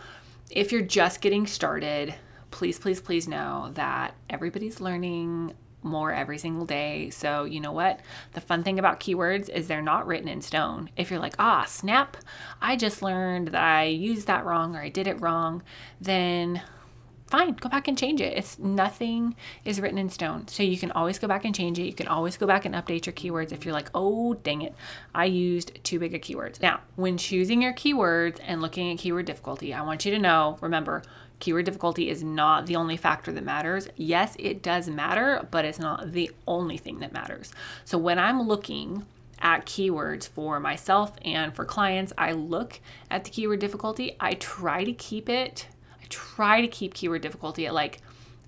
if 0.50 0.71
you're 0.71 0.81
just 0.81 1.21
getting 1.21 1.48
started, 1.48 2.13
please, 2.51 2.77
please, 2.77 3.00
please 3.00 3.27
know 3.27 3.71
that 3.75 4.15
everybody's 4.30 4.81
learning 4.81 5.53
more 5.83 6.13
every 6.13 6.38
single 6.38 6.66
day. 6.66 7.10
So, 7.10 7.44
you 7.44 7.60
know 7.60 7.72
what? 7.72 8.00
The 8.33 8.42
fun 8.42 8.63
thing 8.63 8.80
about 8.80 9.00
keywords 9.00 9.50
is 9.50 9.68
they're 9.68 9.81
not 9.81 10.07
written 10.07 10.28
in 10.28 10.42
stone. 10.42 10.89
If 10.95 11.10
you're 11.10 11.19
like, 11.19 11.36
ah, 11.39 11.66
snap, 11.68 12.18
I 12.62 12.75
just 12.75 13.01
learned 13.01 13.50
that 13.50 13.63
I 13.63 13.86
used 13.86 14.28
that 14.28 14.45
wrong 14.45 14.75
or 14.75 14.81
I 14.81 14.89
did 14.89 15.07
it 15.07 15.22
wrong, 15.22 15.63
then 16.00 16.62
fine, 17.31 17.54
go 17.54 17.69
back 17.69 17.88
and 17.88 17.98
change 17.98 18.22
it. 18.22 18.38
It's 18.38 18.60
nothing 18.60 19.36
is 19.66 19.80
written 19.80 19.98
in 19.98 20.10
stone. 20.10 20.48
So 20.48 20.63
you 20.63 20.78
can 20.78 20.92
always 20.92 21.18
go 21.18 21.28
back 21.28 21.45
and 21.45 21.56
change 21.56 21.80
it. 21.80 21.83
You 21.83 21.94
can 21.94 22.07
always 22.07 22.38
go 22.38 22.45
back 22.45 22.66
and 22.66 22.75
update 22.75 23.06
your 23.06 23.13
keywords 23.13 23.51
if 23.51 23.66
you're 23.66 23.74
like, 23.74 23.89
oh, 23.95 24.36
dang 24.36 24.62
it, 24.62 24.75
I 25.16 25.25
used 25.25 25.83
too 25.83 25.98
big 25.98 26.13
of 26.13 26.22
keywords. 26.22 26.62
Now, 26.62 26.81
when 26.95 27.18
choosing 27.18 27.62
your 27.62 27.74
keywords 27.74 28.39
and 28.45 28.62
looking 28.62 28.91
at 28.91 29.00
keyword 29.00 29.25
difficulty, 29.25 29.74
I 29.74 29.82
want 29.82 30.06
you 30.06 30.12
to 30.12 30.20
know 30.20 30.58
remember, 30.62 31.03
keyword 31.39 31.65
difficulty 31.65 32.10
is 32.10 32.24
not 32.24 32.67
the 32.67 32.75
only 32.75 32.98
factor 32.98 33.32
that 33.32 33.44
matters. 33.44 33.88
Yes, 33.96 34.36
it 34.38 34.62
does 34.62 34.89
matter, 34.89 35.48
but 35.50 35.65
it's 35.65 35.79
not 35.79 36.12
the 36.12 36.32
only 36.48 36.77
thing 36.77 37.00
that 37.00 37.13
matters. 37.13 37.51
So 37.86 37.98
when 37.98 38.20
I'm 38.20 38.41
looking 38.41 39.06
at 39.39 39.65
keywords 39.65 40.27
for 40.27 40.60
myself 40.60 41.13
and 41.25 41.53
for 41.53 41.65
clients, 41.65 42.13
I 42.17 42.34
look 42.34 42.79
at 43.10 43.24
the 43.24 43.32
keyword 43.32 43.60
difficulty. 43.60 44.15
I 44.20 44.36
try 44.36 44.84
to 44.84 44.94
keep 44.94 45.29
it, 45.29 45.67
try 46.12 46.62
to 46.62 46.68
keep 46.68 46.94
keyword 46.94 47.22
difficulty 47.22 47.65
at 47.65 47.74
like 47.74 48.00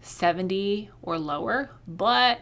70 0.01 0.89
or 1.01 1.17
lower, 1.17 1.71
but 1.87 2.41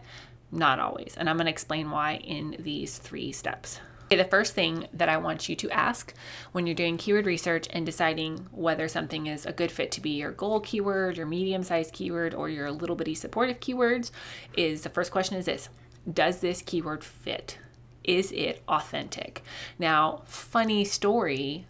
not 0.52 0.80
always. 0.80 1.16
And 1.18 1.30
I'm 1.30 1.38
going 1.38 1.46
to 1.46 1.52
explain 1.52 1.92
why 1.92 2.16
in 2.16 2.58
these 2.60 2.98
three 2.98 3.32
steps. 3.32 3.80
Okay, 4.12 4.22
the 4.22 4.28
first 4.28 4.54
thing 4.54 4.90
that 4.92 5.08
I 5.08 5.16
want 5.16 5.48
you 5.48 5.56
to 5.56 5.72
ask 5.72 6.14
when 6.52 6.68
you're 6.68 6.76
doing 6.76 6.98
keyword 6.98 7.26
research 7.26 7.68
and 7.72 7.86
deciding 7.86 8.46
whether 8.52 8.90
something 8.90 9.28
is 9.28 9.46
a 9.46 9.54
good 9.54 9.72
fit 9.72 9.90
to 9.92 10.02
be 10.02 10.10
your 10.10 10.32
goal 10.32 10.60
keyword, 10.60 11.16
your 11.16 11.26
medium 11.26 11.64
sized 11.64 11.94
keyword, 11.94 12.34
or 12.34 12.50
your 12.50 12.72
little 12.72 12.98
bitty 12.98 13.16
supportive 13.16 13.62
keywords 13.62 14.12
is 14.58 14.82
the 14.82 14.90
first 14.90 15.14
question 15.14 15.38
is 15.38 15.46
this 15.46 15.70
Does 16.12 16.42
this 16.42 16.62
keyword 16.62 17.06
fit? 17.06 17.58
Is 18.04 18.34
it 18.34 18.62
authentic? 18.68 19.44
Now, 19.80 20.24
funny 20.26 20.84
story, 20.84 21.68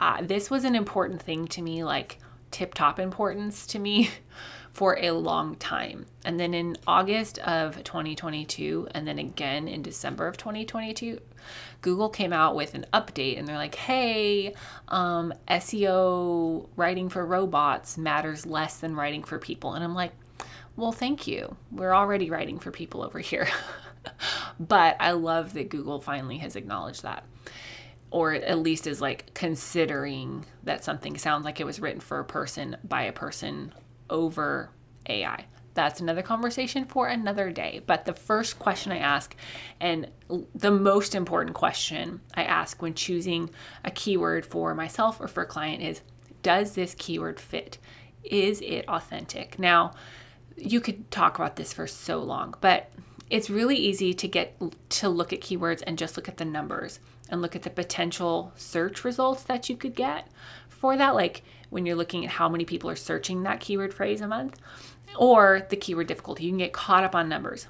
uh, 0.00 0.20
this 0.20 0.50
was 0.50 0.64
an 0.64 0.74
important 0.74 1.22
thing 1.22 1.46
to 1.46 1.62
me, 1.62 1.84
like 1.84 2.18
tip 2.54 2.72
top 2.72 2.98
importance 2.98 3.66
to 3.66 3.78
me. 3.78 4.10
for 4.74 4.98
a 5.00 5.12
long 5.12 5.54
time. 5.54 6.04
And 6.24 6.38
then 6.38 6.52
in 6.52 6.76
August 6.84 7.38
of 7.38 7.84
2022, 7.84 8.88
and 8.90 9.06
then 9.06 9.20
again 9.20 9.68
in 9.68 9.82
December 9.82 10.26
of 10.26 10.36
2022, 10.36 11.20
Google 11.80 12.08
came 12.08 12.32
out 12.32 12.56
with 12.56 12.74
an 12.74 12.84
update 12.92 13.38
and 13.38 13.46
they're 13.46 13.56
like, 13.56 13.76
hey, 13.76 14.52
um, 14.88 15.32
SEO 15.46 16.68
writing 16.74 17.08
for 17.08 17.24
robots 17.24 17.96
matters 17.96 18.46
less 18.46 18.78
than 18.78 18.96
writing 18.96 19.22
for 19.22 19.38
people. 19.38 19.74
And 19.74 19.84
I'm 19.84 19.94
like, 19.94 20.12
well, 20.74 20.90
thank 20.90 21.28
you. 21.28 21.56
We're 21.70 21.94
already 21.94 22.28
writing 22.28 22.58
for 22.58 22.72
people 22.72 23.02
over 23.04 23.20
here. 23.20 23.46
but 24.58 24.96
I 24.98 25.12
love 25.12 25.54
that 25.54 25.68
Google 25.68 26.00
finally 26.00 26.38
has 26.38 26.56
acknowledged 26.56 27.04
that 27.04 27.22
or 28.14 28.32
at 28.32 28.60
least 28.60 28.86
is 28.86 29.00
like 29.00 29.34
considering 29.34 30.46
that 30.62 30.84
something 30.84 31.18
sounds 31.18 31.44
like 31.44 31.58
it 31.58 31.66
was 31.66 31.80
written 31.80 31.98
for 31.98 32.20
a 32.20 32.24
person 32.24 32.76
by 32.84 33.02
a 33.02 33.12
person 33.12 33.74
over 34.08 34.70
AI. 35.08 35.44
That's 35.74 35.98
another 36.00 36.22
conversation 36.22 36.84
for 36.84 37.08
another 37.08 37.50
day. 37.50 37.82
But 37.84 38.04
the 38.04 38.12
first 38.12 38.60
question 38.60 38.92
I 38.92 38.98
ask, 38.98 39.34
and 39.80 40.06
the 40.54 40.70
most 40.70 41.16
important 41.16 41.56
question 41.56 42.20
I 42.34 42.44
ask 42.44 42.80
when 42.80 42.94
choosing 42.94 43.50
a 43.84 43.90
keyword 43.90 44.46
for 44.46 44.76
myself 44.76 45.20
or 45.20 45.26
for 45.26 45.42
a 45.42 45.46
client 45.46 45.82
is 45.82 46.00
Does 46.44 46.76
this 46.76 46.94
keyword 46.96 47.40
fit? 47.40 47.78
Is 48.22 48.60
it 48.60 48.88
authentic? 48.88 49.58
Now, 49.58 49.90
you 50.56 50.80
could 50.80 51.10
talk 51.10 51.36
about 51.36 51.56
this 51.56 51.72
for 51.72 51.88
so 51.88 52.22
long, 52.22 52.54
but 52.60 52.92
it's 53.28 53.50
really 53.50 53.76
easy 53.76 54.14
to 54.14 54.28
get 54.28 54.56
to 54.90 55.08
look 55.08 55.32
at 55.32 55.40
keywords 55.40 55.82
and 55.84 55.98
just 55.98 56.16
look 56.16 56.28
at 56.28 56.36
the 56.36 56.44
numbers 56.44 57.00
and 57.30 57.40
look 57.40 57.56
at 57.56 57.62
the 57.62 57.70
potential 57.70 58.52
search 58.56 59.04
results 59.04 59.42
that 59.44 59.68
you 59.68 59.76
could 59.76 59.94
get 59.94 60.28
for 60.68 60.96
that. 60.96 61.14
Like 61.14 61.42
when 61.70 61.86
you're 61.86 61.96
looking 61.96 62.24
at 62.24 62.32
how 62.32 62.48
many 62.48 62.64
people 62.64 62.90
are 62.90 62.96
searching 62.96 63.42
that 63.42 63.60
keyword 63.60 63.94
phrase 63.94 64.20
a 64.20 64.28
month 64.28 64.58
or 65.16 65.66
the 65.70 65.76
keyword 65.76 66.06
difficulty. 66.06 66.44
You 66.44 66.50
can 66.50 66.58
get 66.58 66.72
caught 66.72 67.04
up 67.04 67.14
on 67.14 67.28
numbers. 67.28 67.66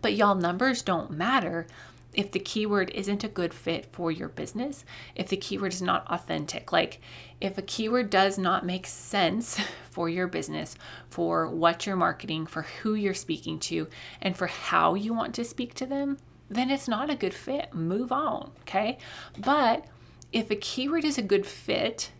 But 0.00 0.14
y'all, 0.14 0.34
numbers 0.34 0.82
don't 0.82 1.10
matter 1.10 1.66
if 2.12 2.32
the 2.32 2.40
keyword 2.40 2.90
isn't 2.90 3.22
a 3.22 3.28
good 3.28 3.52
fit 3.52 3.86
for 3.92 4.10
your 4.10 4.28
business, 4.28 4.84
if 5.14 5.28
the 5.28 5.36
keyword 5.36 5.74
is 5.74 5.82
not 5.82 6.06
authentic. 6.08 6.72
Like 6.72 7.00
if 7.40 7.58
a 7.58 7.62
keyword 7.62 8.10
does 8.10 8.38
not 8.38 8.64
make 8.64 8.86
sense 8.86 9.60
for 9.90 10.08
your 10.08 10.26
business, 10.26 10.76
for 11.10 11.48
what 11.48 11.86
you're 11.86 11.96
marketing, 11.96 12.46
for 12.46 12.62
who 12.62 12.94
you're 12.94 13.14
speaking 13.14 13.58
to, 13.60 13.88
and 14.20 14.36
for 14.36 14.46
how 14.46 14.94
you 14.94 15.12
want 15.12 15.34
to 15.34 15.44
speak 15.44 15.74
to 15.74 15.86
them, 15.86 16.16
then 16.48 16.70
it's 16.70 16.88
not 16.88 17.10
a 17.10 17.16
good 17.16 17.34
fit. 17.34 17.74
Move 17.74 18.12
on, 18.12 18.50
okay? 18.60 18.98
But 19.38 19.86
if 20.32 20.50
a 20.50 20.56
keyword 20.56 21.04
is 21.04 21.18
a 21.18 21.22
good 21.22 21.46
fit, 21.46 22.10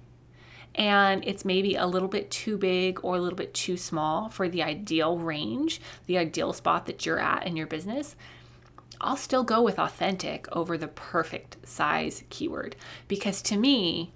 and 0.74 1.24
it's 1.26 1.44
maybe 1.44 1.74
a 1.74 1.86
little 1.86 2.08
bit 2.08 2.30
too 2.30 2.58
big 2.58 3.00
or 3.02 3.16
a 3.16 3.20
little 3.20 3.36
bit 3.36 3.54
too 3.54 3.76
small 3.76 4.28
for 4.28 4.48
the 4.48 4.62
ideal 4.62 5.18
range, 5.18 5.80
the 6.06 6.18
ideal 6.18 6.52
spot 6.52 6.86
that 6.86 7.06
you're 7.06 7.18
at 7.18 7.46
in 7.46 7.56
your 7.56 7.66
business, 7.66 8.14
I'll 9.00 9.16
still 9.16 9.42
go 9.42 9.62
with 9.62 9.78
authentic 9.78 10.46
over 10.54 10.76
the 10.76 10.88
perfect 10.88 11.56
size 11.66 12.24
keyword 12.28 12.76
because 13.08 13.42
to 13.42 13.56
me, 13.56 14.12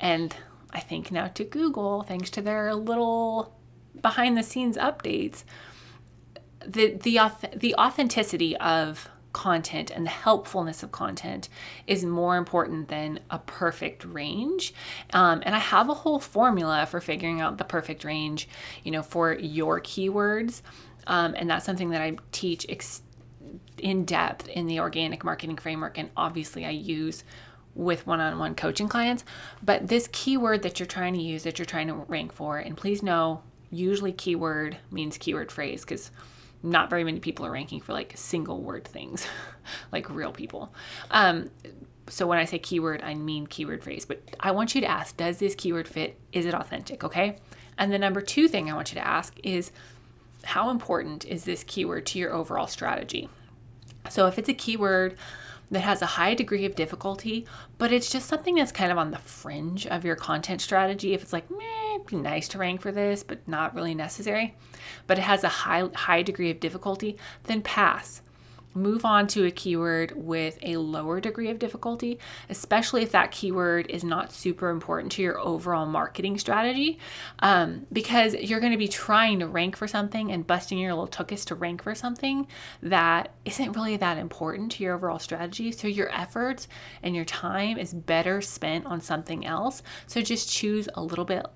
and 0.00 0.34
I 0.72 0.80
think 0.80 1.12
now 1.12 1.28
to 1.28 1.44
Google, 1.44 2.02
thanks 2.02 2.30
to 2.30 2.42
their 2.42 2.74
little 2.74 3.54
behind 4.00 4.36
the 4.36 4.42
scenes 4.42 4.76
updates, 4.76 5.44
the 6.66 6.94
the 6.94 7.18
the 7.54 7.74
authenticity 7.76 8.56
of 8.56 9.08
content 9.32 9.90
and 9.90 10.04
the 10.06 10.10
helpfulness 10.10 10.82
of 10.82 10.92
content 10.92 11.48
is 11.86 12.04
more 12.04 12.36
important 12.36 12.88
than 12.88 13.20
a 13.30 13.38
perfect 13.38 14.04
range. 14.04 14.74
Um, 15.12 15.42
and 15.44 15.54
I 15.54 15.58
have 15.58 15.88
a 15.88 15.94
whole 15.94 16.20
formula 16.20 16.86
for 16.86 17.00
figuring 17.00 17.40
out 17.40 17.58
the 17.58 17.64
perfect 17.64 18.04
range, 18.04 18.48
you 18.84 18.90
know, 18.90 19.02
for 19.02 19.34
your 19.34 19.80
keywords. 19.80 20.62
Um, 21.06 21.34
and 21.36 21.50
that's 21.50 21.66
something 21.66 21.90
that 21.90 22.02
I 22.02 22.16
teach 22.30 22.66
ex- 22.68 23.02
in 23.78 24.04
depth 24.04 24.48
in 24.48 24.66
the 24.66 24.80
organic 24.80 25.24
marketing 25.24 25.56
framework. 25.56 25.98
And 25.98 26.10
obviously, 26.16 26.64
I 26.64 26.70
use 26.70 27.24
with 27.74 28.06
one 28.06 28.20
on 28.20 28.38
one 28.38 28.54
coaching 28.54 28.88
clients. 28.88 29.24
But 29.62 29.88
this 29.88 30.08
keyword 30.12 30.62
that 30.62 30.78
you're 30.78 30.86
trying 30.86 31.14
to 31.14 31.20
use, 31.20 31.42
that 31.44 31.58
you're 31.58 31.66
trying 31.66 31.88
to 31.88 31.94
rank 31.94 32.32
for, 32.32 32.58
and 32.58 32.76
please 32.76 33.02
know, 33.02 33.42
usually 33.70 34.12
keyword 34.12 34.76
means 34.90 35.16
keyword 35.16 35.50
phrase 35.50 35.80
because 35.80 36.10
not 36.62 36.90
very 36.90 37.04
many 37.04 37.20
people 37.20 37.44
are 37.46 37.50
ranking 37.50 37.80
for 37.80 37.92
like 37.92 38.12
single 38.16 38.60
word 38.60 38.84
things, 38.84 39.26
like 39.92 40.08
real 40.10 40.32
people. 40.32 40.74
Um, 41.10 41.50
so 42.08 42.26
when 42.26 42.38
I 42.38 42.44
say 42.44 42.58
keyword, 42.58 43.02
I 43.02 43.14
mean 43.14 43.46
keyword 43.46 43.82
phrase. 43.82 44.04
But 44.04 44.22
I 44.40 44.50
want 44.50 44.74
you 44.74 44.80
to 44.80 44.86
ask, 44.86 45.16
does 45.16 45.38
this 45.38 45.54
keyword 45.54 45.88
fit? 45.88 46.18
Is 46.32 46.46
it 46.46 46.54
authentic? 46.54 47.04
Okay. 47.04 47.36
And 47.78 47.92
the 47.92 47.98
number 47.98 48.20
two 48.20 48.48
thing 48.48 48.70
I 48.70 48.74
want 48.74 48.92
you 48.92 49.00
to 49.00 49.06
ask 49.06 49.34
is, 49.42 49.72
how 50.44 50.70
important 50.70 51.24
is 51.24 51.44
this 51.44 51.64
keyword 51.64 52.06
to 52.06 52.18
your 52.18 52.32
overall 52.32 52.66
strategy? 52.66 53.28
So 54.10 54.26
if 54.26 54.38
it's 54.38 54.48
a 54.48 54.54
keyword 54.54 55.16
that 55.72 55.80
has 55.80 56.02
a 56.02 56.06
high 56.06 56.34
degree 56.34 56.64
of 56.66 56.76
difficulty, 56.76 57.46
but 57.78 57.90
it's 57.90 58.10
just 58.10 58.28
something 58.28 58.54
that's 58.54 58.70
kind 58.70 58.92
of 58.92 58.98
on 58.98 59.10
the 59.10 59.18
fringe 59.18 59.86
of 59.86 60.04
your 60.04 60.16
content 60.16 60.60
strategy. 60.60 61.14
If 61.14 61.22
it's 61.22 61.32
like, 61.32 61.50
meh, 61.50 61.94
it'd 61.94 62.06
be 62.06 62.16
nice 62.16 62.46
to 62.48 62.58
rank 62.58 62.82
for 62.82 62.92
this, 62.92 63.22
but 63.22 63.46
not 63.48 63.74
really 63.74 63.94
necessary, 63.94 64.54
but 65.06 65.18
it 65.18 65.22
has 65.22 65.42
a 65.42 65.48
high 65.48 65.88
high 65.94 66.22
degree 66.22 66.50
of 66.50 66.60
difficulty, 66.60 67.16
then 67.44 67.62
pass 67.62 68.20
move 68.74 69.04
on 69.04 69.26
to 69.28 69.44
a 69.44 69.50
keyword 69.50 70.12
with 70.16 70.58
a 70.62 70.76
lower 70.76 71.20
degree 71.20 71.50
of 71.50 71.58
difficulty, 71.58 72.18
especially 72.48 73.02
if 73.02 73.12
that 73.12 73.30
keyword 73.30 73.90
is 73.90 74.04
not 74.04 74.32
super 74.32 74.70
important 74.70 75.12
to 75.12 75.22
your 75.22 75.38
overall 75.38 75.86
marketing 75.86 76.38
strategy, 76.38 76.98
um, 77.40 77.86
because 77.92 78.34
you're 78.34 78.60
going 78.60 78.72
to 78.72 78.78
be 78.78 78.88
trying 78.88 79.38
to 79.38 79.46
rank 79.46 79.76
for 79.76 79.86
something 79.86 80.32
and 80.32 80.46
busting 80.46 80.78
your 80.78 80.94
little 80.94 81.08
tuchus 81.08 81.44
to 81.44 81.54
rank 81.54 81.82
for 81.82 81.94
something 81.94 82.46
that 82.82 83.32
isn't 83.44 83.72
really 83.72 83.96
that 83.96 84.18
important 84.18 84.72
to 84.72 84.82
your 84.82 84.94
overall 84.94 85.18
strategy. 85.18 85.72
So 85.72 85.88
your 85.88 86.12
efforts 86.12 86.68
and 87.02 87.14
your 87.14 87.24
time 87.24 87.78
is 87.78 87.92
better 87.92 88.40
spent 88.40 88.86
on 88.86 89.00
something 89.00 89.44
else. 89.46 89.82
So 90.06 90.20
just 90.20 90.50
choose 90.50 90.88
a 90.94 91.02
little 91.02 91.24
bit 91.24 91.46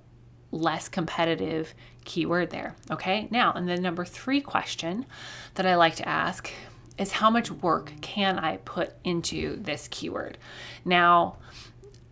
less 0.53 0.89
competitive 0.89 1.75
keyword 2.05 2.51
there. 2.51 2.77
Okay. 2.91 3.29
Now, 3.31 3.53
and 3.53 3.69
the 3.69 3.79
number 3.79 4.05
three 4.05 4.41
question 4.41 5.07
that 5.55 5.67
I 5.67 5.75
like 5.75 5.97
to 5.97 6.09
ask 6.09 6.51
is 6.99 7.13
how 7.13 7.31
much 7.31 7.51
work 7.51 7.93
can 8.01 8.39
I 8.39 8.59
put 8.59 8.95
into 9.05 9.57
this 9.57 9.89
keyword? 9.91 10.39
Now, 10.85 11.37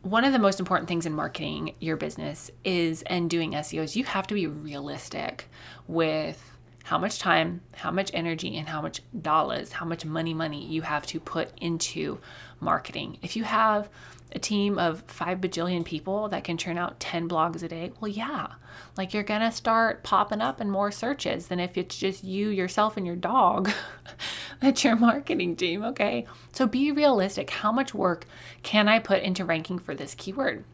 one 0.03 0.25
of 0.25 0.33
the 0.33 0.39
most 0.39 0.61
important 0.61 0.87
things 0.87 1.07
in 1.07 1.15
marketing 1.15 1.75
your 1.81 1.97
business 1.97 2.51
is 2.63 3.03
and 3.03 3.31
doing 3.31 3.53
SEOs, 3.53 3.97
you 3.97 4.05
have 4.05 4.27
to 4.27 4.35
be 4.35 4.47
realistic 4.47 5.49
with 5.89 6.55
how 6.85 6.99
much 6.99 7.19
time, 7.19 7.63
how 7.77 7.91
much 7.91 8.11
energy, 8.13 8.57
and 8.59 8.69
how 8.69 8.83
much 8.83 9.01
dollars, 9.23 9.73
how 9.73 9.87
much 9.87 10.05
money, 10.05 10.35
money 10.35 10.63
you 10.67 10.83
have 10.83 11.07
to 11.07 11.19
put 11.19 11.51
into 11.59 12.19
marketing. 12.61 13.17
If 13.23 13.37
you 13.37 13.45
have 13.45 13.89
a 14.33 14.39
team 14.39 14.79
of 14.79 15.03
five 15.07 15.41
bajillion 15.41 15.85
people 15.85 16.29
that 16.29 16.45
can 16.45 16.59
churn 16.59 16.77
out 16.77 17.01
10 17.01 17.27
blogs 17.27 17.63
a 17.63 17.69
day, 17.69 17.93
well, 18.01 18.11
yeah, 18.11 18.49
like 18.99 19.15
you're 19.15 19.23
gonna 19.23 19.51
start 19.51 20.03
popping 20.03 20.43
up 20.43 20.61
in 20.61 20.69
more 20.69 20.91
searches 20.91 21.47
than 21.47 21.59
if 21.59 21.79
it's 21.79 21.97
just 21.97 22.23
you, 22.23 22.51
yourself, 22.51 22.99
and 22.99 23.07
your 23.07 23.17
dog 23.17 23.71
that's 24.61 24.85
your 24.85 24.97
marketing 24.97 25.57
team, 25.57 25.85
okay? 25.85 26.27
So 26.53 26.67
be 26.67 26.91
realistic. 26.93 27.51
How 27.51 27.73
much 27.73 27.95
work 27.95 28.27
can 28.63 28.89
I 28.89 28.99
put 28.99 29.23
into 29.23 29.45
ranking 29.45 29.79
for 29.79 29.95
this 29.95 30.15
keyword? 30.15 30.65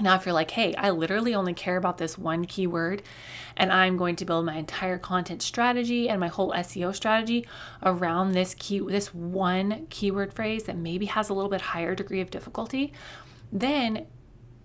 Now, 0.00 0.16
if 0.16 0.26
you're 0.26 0.34
like, 0.34 0.50
hey, 0.50 0.74
I 0.74 0.90
literally 0.90 1.36
only 1.36 1.54
care 1.54 1.76
about 1.76 1.98
this 1.98 2.18
one 2.18 2.46
keyword 2.46 3.02
and 3.56 3.72
I'm 3.72 3.96
going 3.96 4.16
to 4.16 4.24
build 4.24 4.44
my 4.44 4.56
entire 4.56 4.98
content 4.98 5.40
strategy 5.40 6.08
and 6.08 6.18
my 6.18 6.26
whole 6.26 6.50
SEO 6.52 6.92
strategy 6.94 7.46
around 7.80 8.32
this 8.32 8.54
key 8.58 8.80
this 8.80 9.14
one 9.14 9.86
keyword 9.90 10.32
phrase 10.32 10.64
that 10.64 10.76
maybe 10.76 11.06
has 11.06 11.28
a 11.28 11.34
little 11.34 11.50
bit 11.50 11.60
higher 11.60 11.94
degree 11.94 12.20
of 12.20 12.30
difficulty, 12.30 12.92
then 13.52 14.06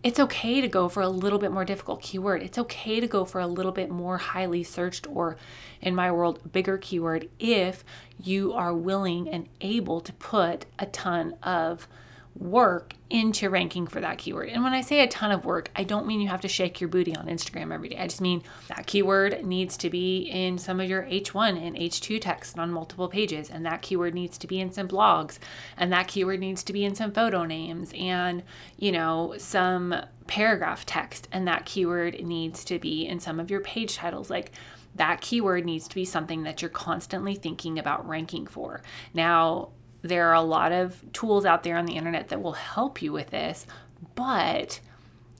it's 0.01 0.19
okay 0.19 0.61
to 0.61 0.67
go 0.67 0.87
for 0.87 1.01
a 1.01 1.09
little 1.09 1.39
bit 1.39 1.51
more 1.51 1.65
difficult 1.65 2.01
keyword. 2.01 2.41
It's 2.41 2.57
okay 2.57 2.99
to 2.99 3.07
go 3.07 3.25
for 3.25 3.41
a 3.41 3.47
little 3.47 3.71
bit 3.73 3.89
more 3.89 4.17
highly 4.17 4.63
searched 4.63 5.07
or 5.07 5.35
in 5.81 5.93
my 5.93 6.11
world 6.11 6.51
bigger 6.51 6.77
keyword 6.77 7.29
if 7.39 7.83
you 8.21 8.53
are 8.53 8.73
willing 8.73 9.27
and 9.27 9.49
able 9.59 9.99
to 10.01 10.13
put 10.13 10.65
a 10.77 10.85
ton 10.85 11.35
of 11.43 11.87
work 12.35 12.93
into 13.09 13.49
ranking 13.49 13.85
for 13.85 13.99
that 13.99 14.17
keyword. 14.17 14.49
And 14.49 14.63
when 14.63 14.73
I 14.73 14.81
say 14.81 15.01
a 15.01 15.07
ton 15.07 15.31
of 15.31 15.43
work, 15.43 15.71
I 15.75 15.83
don't 15.83 16.07
mean 16.07 16.21
you 16.21 16.29
have 16.29 16.41
to 16.41 16.47
shake 16.47 16.79
your 16.79 16.87
booty 16.87 17.15
on 17.15 17.27
Instagram 17.27 17.73
every 17.73 17.89
day. 17.89 17.97
I 17.97 18.07
just 18.07 18.21
mean 18.21 18.43
that 18.69 18.85
keyword 18.85 19.45
needs 19.45 19.75
to 19.77 19.89
be 19.89 20.21
in 20.21 20.57
some 20.57 20.79
of 20.79 20.87
your 20.87 21.03
H1 21.03 21.61
and 21.61 21.75
H2 21.75 22.21
text 22.21 22.57
on 22.57 22.71
multiple 22.71 23.09
pages, 23.09 23.49
and 23.49 23.65
that 23.65 23.81
keyword 23.81 24.13
needs 24.13 24.37
to 24.37 24.47
be 24.47 24.59
in 24.59 24.71
some 24.71 24.87
blogs, 24.87 25.39
and 25.75 25.91
that 25.91 26.07
keyword 26.07 26.39
needs 26.39 26.63
to 26.63 26.71
be 26.71 26.85
in 26.85 26.95
some 26.95 27.11
photo 27.11 27.45
names 27.45 27.91
and, 27.97 28.43
you 28.77 28.91
know, 28.91 29.33
some 29.37 29.95
paragraph 30.27 30.85
text, 30.85 31.27
and 31.31 31.47
that 31.47 31.65
keyword 31.65 32.21
needs 32.21 32.63
to 32.65 32.79
be 32.79 33.05
in 33.05 33.19
some 33.19 33.39
of 33.39 33.49
your 33.49 33.61
page 33.61 33.95
titles. 33.95 34.29
Like, 34.29 34.51
that 34.95 35.21
keyword 35.21 35.65
needs 35.65 35.87
to 35.87 35.95
be 35.95 36.05
something 36.05 36.43
that 36.43 36.61
you're 36.61 36.69
constantly 36.69 37.35
thinking 37.35 37.77
about 37.77 38.07
ranking 38.07 38.47
for. 38.47 38.81
Now, 39.13 39.69
there 40.01 40.29
are 40.29 40.35
a 40.35 40.41
lot 40.41 40.71
of 40.71 41.03
tools 41.13 41.45
out 41.45 41.63
there 41.63 41.77
on 41.77 41.85
the 41.85 41.95
internet 41.95 42.29
that 42.29 42.41
will 42.41 42.53
help 42.53 43.01
you 43.01 43.11
with 43.11 43.29
this, 43.29 43.67
but 44.15 44.79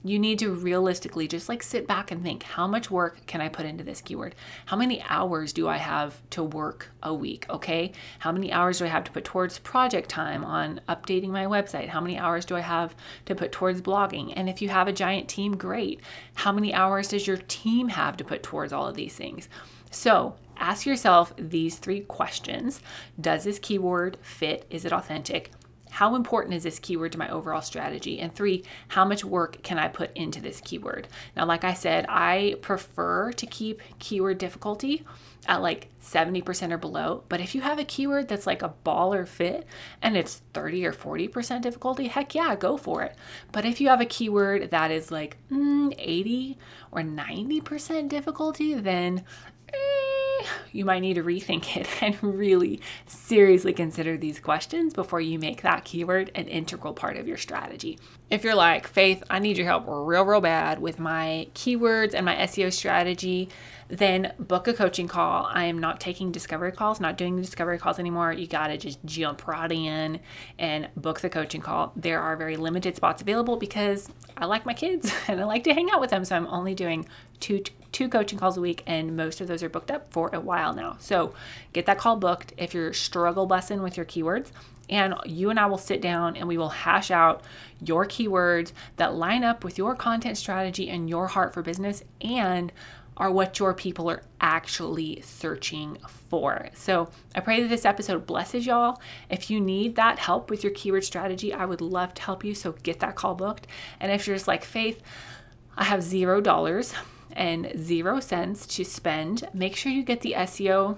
you 0.02 0.18
need 0.18 0.38
to 0.38 0.50
realistically 0.50 1.28
just 1.28 1.48
like 1.48 1.62
sit 1.62 1.86
back 1.86 2.10
and 2.10 2.22
think 2.22 2.42
how 2.42 2.66
much 2.66 2.90
work 2.90 3.26
can 3.26 3.40
I 3.40 3.48
put 3.48 3.66
into 3.66 3.84
this 3.84 4.00
keyword? 4.00 4.34
How 4.66 4.76
many 4.76 5.02
hours 5.02 5.52
do 5.52 5.68
I 5.68 5.76
have 5.76 6.22
to 6.30 6.42
work 6.42 6.88
a 7.02 7.12
week? 7.12 7.44
Okay. 7.50 7.92
How 8.20 8.32
many 8.32 8.50
hours 8.50 8.78
do 8.78 8.86
I 8.86 8.88
have 8.88 9.04
to 9.04 9.10
put 9.10 9.24
towards 9.24 9.58
project 9.58 10.08
time 10.08 10.42
on 10.44 10.80
updating 10.88 11.28
my 11.28 11.44
website? 11.44 11.88
How 11.88 12.00
many 12.00 12.18
hours 12.18 12.46
do 12.46 12.56
I 12.56 12.60
have 12.60 12.94
to 13.26 13.34
put 13.34 13.52
towards 13.52 13.82
blogging? 13.82 14.32
And 14.34 14.48
if 14.48 14.62
you 14.62 14.70
have 14.70 14.88
a 14.88 14.92
giant 14.92 15.28
team, 15.28 15.56
great. 15.56 16.00
How 16.34 16.52
many 16.52 16.72
hours 16.72 17.08
does 17.08 17.26
your 17.26 17.36
team 17.36 17.88
have 17.88 18.16
to 18.16 18.24
put 18.24 18.42
towards 18.42 18.72
all 18.72 18.86
of 18.86 18.94
these 18.94 19.14
things? 19.14 19.50
So 19.90 20.36
ask 20.60 20.86
yourself 20.86 21.32
these 21.36 21.78
three 21.78 22.00
questions 22.00 22.80
Does 23.20 23.44
this 23.44 23.58
keyword 23.58 24.18
fit? 24.22 24.66
Is 24.70 24.84
it 24.84 24.92
authentic? 24.92 25.50
how 25.90 26.14
important 26.14 26.54
is 26.54 26.62
this 26.62 26.78
keyword 26.78 27.12
to 27.12 27.18
my 27.18 27.28
overall 27.28 27.60
strategy? 27.60 28.20
And 28.20 28.34
three, 28.34 28.64
how 28.88 29.04
much 29.04 29.24
work 29.24 29.62
can 29.62 29.78
I 29.78 29.88
put 29.88 30.16
into 30.16 30.40
this 30.40 30.60
keyword? 30.60 31.08
Now, 31.36 31.46
like 31.46 31.64
I 31.64 31.74
said, 31.74 32.06
I 32.08 32.56
prefer 32.62 33.32
to 33.32 33.46
keep 33.46 33.82
keyword 33.98 34.38
difficulty 34.38 35.04
at 35.46 35.62
like 35.62 35.88
70% 36.02 36.72
or 36.72 36.78
below. 36.78 37.24
But 37.28 37.40
if 37.40 37.54
you 37.54 37.60
have 37.62 37.78
a 37.78 37.84
keyword 37.84 38.28
that's 38.28 38.46
like 38.46 38.62
a 38.62 38.72
baller 38.84 39.26
fit 39.26 39.66
and 40.00 40.16
it's 40.16 40.42
30 40.54 40.86
or 40.86 40.92
40% 40.92 41.62
difficulty, 41.62 42.06
heck 42.06 42.34
yeah, 42.34 42.54
go 42.54 42.76
for 42.76 43.02
it. 43.02 43.16
But 43.50 43.64
if 43.64 43.80
you 43.80 43.88
have 43.88 44.00
a 44.00 44.06
keyword 44.06 44.70
that 44.70 44.90
is 44.90 45.10
like 45.10 45.38
mm, 45.50 45.92
80 45.98 46.56
or 46.92 47.00
90% 47.00 48.08
difficulty, 48.08 48.74
then 48.74 49.24
eh, 49.72 50.09
you 50.72 50.84
might 50.84 51.00
need 51.00 51.14
to 51.14 51.22
rethink 51.22 51.76
it 51.76 51.88
and 52.02 52.22
really 52.22 52.80
seriously 53.06 53.72
consider 53.72 54.16
these 54.16 54.40
questions 54.40 54.94
before 54.94 55.20
you 55.20 55.38
make 55.38 55.62
that 55.62 55.84
keyword 55.84 56.30
an 56.34 56.48
integral 56.48 56.94
part 56.94 57.16
of 57.16 57.26
your 57.26 57.36
strategy. 57.36 57.98
If 58.30 58.44
you're 58.44 58.54
like, 58.54 58.86
Faith, 58.86 59.24
I 59.28 59.38
need 59.40 59.56
your 59.56 59.66
help 59.66 59.84
real, 59.86 60.24
real 60.24 60.40
bad 60.40 60.78
with 60.80 60.98
my 60.98 61.48
keywords 61.54 62.14
and 62.14 62.24
my 62.24 62.36
SEO 62.36 62.72
strategy, 62.72 63.48
then 63.88 64.32
book 64.38 64.68
a 64.68 64.72
coaching 64.72 65.08
call. 65.08 65.46
I 65.52 65.64
am 65.64 65.78
not 65.78 66.00
taking 66.00 66.30
discovery 66.30 66.70
calls, 66.70 67.00
not 67.00 67.16
doing 67.16 67.40
discovery 67.40 67.78
calls 67.78 67.98
anymore. 67.98 68.32
You 68.32 68.46
got 68.46 68.68
to 68.68 68.76
just 68.76 69.04
jump 69.04 69.46
right 69.48 69.70
in 69.70 70.20
and 70.58 70.88
book 70.96 71.20
the 71.20 71.28
coaching 71.28 71.60
call. 71.60 71.92
There 71.96 72.20
are 72.20 72.36
very 72.36 72.56
limited 72.56 72.94
spots 72.94 73.20
available 73.20 73.56
because 73.56 74.08
I 74.36 74.46
like 74.46 74.64
my 74.64 74.74
kids 74.74 75.12
and 75.28 75.40
I 75.40 75.44
like 75.44 75.64
to 75.64 75.74
hang 75.74 75.90
out 75.90 76.00
with 76.00 76.10
them. 76.10 76.24
So 76.24 76.36
I'm 76.36 76.46
only 76.46 76.74
doing 76.74 77.06
two 77.40 77.64
two 77.92 78.08
coaching 78.08 78.38
calls 78.38 78.56
a 78.56 78.60
week 78.60 78.82
and 78.86 79.16
most 79.16 79.40
of 79.40 79.48
those 79.48 79.62
are 79.62 79.68
booked 79.68 79.90
up 79.90 80.12
for 80.12 80.30
a 80.32 80.40
while 80.40 80.74
now. 80.74 80.96
So 81.00 81.34
get 81.72 81.86
that 81.86 81.98
call 81.98 82.16
booked 82.16 82.52
if 82.56 82.74
you're 82.74 82.92
struggle 82.92 83.48
bussing 83.48 83.82
with 83.82 83.96
your 83.96 84.06
keywords 84.06 84.50
and 84.88 85.14
you 85.24 85.50
and 85.50 85.58
I 85.58 85.66
will 85.66 85.78
sit 85.78 86.00
down 86.00 86.36
and 86.36 86.48
we 86.48 86.58
will 86.58 86.70
hash 86.70 87.10
out 87.10 87.42
your 87.80 88.04
keywords 88.04 88.72
that 88.96 89.14
line 89.14 89.44
up 89.44 89.64
with 89.64 89.78
your 89.78 89.94
content 89.94 90.36
strategy 90.36 90.90
and 90.90 91.08
your 91.08 91.28
heart 91.28 91.54
for 91.54 91.62
business 91.62 92.02
and 92.20 92.72
are 93.16 93.30
what 93.30 93.58
your 93.58 93.74
people 93.74 94.10
are 94.10 94.22
actually 94.40 95.20
searching 95.20 95.98
for. 96.30 96.70
So 96.74 97.10
I 97.34 97.40
pray 97.40 97.60
that 97.60 97.68
this 97.68 97.84
episode 97.84 98.26
blesses 98.26 98.64
y'all. 98.64 99.00
If 99.28 99.50
you 99.50 99.60
need 99.60 99.94
that 99.96 100.18
help 100.18 100.48
with 100.48 100.64
your 100.64 100.72
keyword 100.72 101.04
strategy, 101.04 101.52
I 101.52 101.66
would 101.66 101.82
love 101.82 102.14
to 102.14 102.22
help 102.22 102.44
you. 102.44 102.54
So 102.54 102.72
get 102.82 103.00
that 103.00 103.16
call 103.16 103.34
booked. 103.34 103.66
And 104.00 104.10
if 104.10 104.26
you're 104.26 104.36
just 104.36 104.48
like, 104.48 104.64
Faith, 104.64 105.02
I 105.76 105.84
have 105.84 106.02
zero 106.02 106.40
dollars 106.40 106.94
and 107.32 107.72
zero 107.76 108.20
cents 108.20 108.66
to 108.66 108.84
spend, 108.84 109.48
make 109.54 109.76
sure 109.76 109.92
you 109.92 110.02
get 110.02 110.20
the 110.20 110.34
SEO 110.36 110.96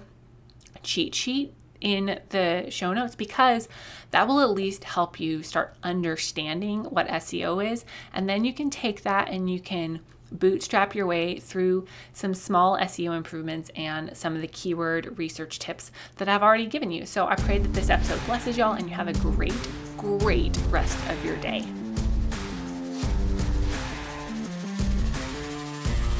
cheat 0.83 1.15
sheet 1.15 1.53
in 1.81 2.19
the 2.29 2.65
show 2.69 2.93
notes 2.93 3.15
because 3.15 3.67
that 4.11 4.27
will 4.27 4.39
at 4.39 4.51
least 4.51 4.85
help 4.85 5.19
you 5.19 5.43
start 5.43 5.75
understanding 5.83 6.85
what 6.85 7.07
SEO 7.07 7.71
is. 7.71 7.85
And 8.13 8.29
then 8.29 8.45
you 8.45 8.53
can 8.53 8.69
take 8.69 9.03
that 9.03 9.29
and 9.29 9.49
you 9.49 9.59
can 9.59 9.99
bootstrap 10.31 10.95
your 10.95 11.05
way 11.05 11.37
through 11.37 11.85
some 12.13 12.33
small 12.33 12.77
SEO 12.77 13.15
improvements 13.15 13.69
and 13.75 14.15
some 14.17 14.33
of 14.35 14.41
the 14.41 14.47
keyword 14.47 15.17
research 15.17 15.59
tips 15.59 15.91
that 16.17 16.27
I've 16.27 16.41
already 16.41 16.65
given 16.65 16.91
you. 16.91 17.05
So 17.05 17.27
I 17.27 17.35
pray 17.35 17.59
that 17.59 17.73
this 17.73 17.89
episode 17.89 18.25
blesses 18.25 18.57
y'all 18.57 18.73
and 18.73 18.89
you 18.89 18.95
have 18.95 19.07
a 19.07 19.13
great, 19.13 19.53
great 19.97 20.57
rest 20.69 20.97
of 21.09 21.23
your 21.23 21.37
day. 21.37 21.63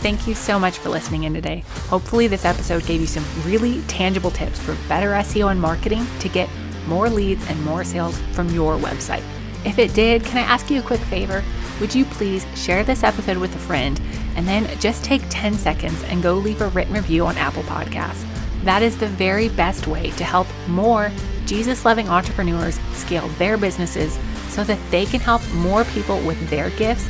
Thank 0.04 0.28
you 0.28 0.36
so 0.36 0.60
much 0.60 0.78
for 0.78 0.90
listening 0.90 1.24
in 1.24 1.34
today. 1.34 1.64
Hopefully, 1.88 2.28
this 2.28 2.46
episode 2.46 2.86
gave 2.86 3.02
you 3.02 3.08
some 3.08 3.26
really 3.46 3.82
tangible 3.84 4.32
tips 4.32 4.60
for 4.60 4.76
better 4.88 5.12
SEO 5.12 5.50
and 5.50 5.60
marketing 5.60 6.06
to 6.20 6.30
get 6.30 6.50
more 6.88 7.10
leads 7.10 7.50
and 7.50 7.64
more 7.64 7.84
sales 7.84 8.20
from 8.34 8.50
your 8.50 8.78
website. 8.78 9.24
If 9.66 9.80
it 9.80 9.94
did, 9.94 10.26
can 10.26 10.38
I 10.38 10.42
ask 10.42 10.70
you 10.70 10.82
a 10.82 10.84
quick 10.84 11.00
favor? 11.00 11.42
would 11.80 11.94
you 11.94 12.06
please 12.06 12.46
share 12.56 12.84
this 12.84 13.04
episode 13.04 13.38
with 13.38 13.56
a 13.56 13.60
friend 13.60 14.00
and 14.36 14.48
then 14.48 14.68
just 14.80 15.04
take 15.04 15.22
10 15.30 15.54
seconds 15.56 16.02
and 16.04 16.24
go 16.24 16.36
leave 16.36 16.62
a 16.62 16.68
written 16.70 16.94
review 16.94 17.26
on 17.26 17.38
Apple 17.38 17.64
Podcasts? 17.64 18.26
That 18.64 18.82
is 18.82 18.98
the 18.98 19.08
very 19.08 19.50
best 19.50 19.88
way 19.88 20.12
to 20.12 20.24
help 20.24 20.48
more 20.68 21.12
Jesus 21.46 21.84
loving 21.84 22.08
entrepreneurs 22.08 22.80
scale 22.94 23.28
their 23.40 23.58
businesses 23.58 24.18
so 24.48 24.64
that 24.64 24.80
they 24.92 25.06
can 25.06 25.20
help 25.20 25.42
more 25.54 25.84
people 25.86 26.22
with 26.22 26.50
their 26.50 26.70
gifts 26.72 27.10